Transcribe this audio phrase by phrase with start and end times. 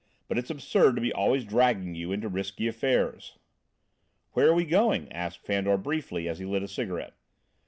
[0.27, 3.37] But it's absurd to be always dragging you into risky affairs."
[4.31, 7.13] "Where are we going?" asked Fandor briefly, as he lit a cigarette.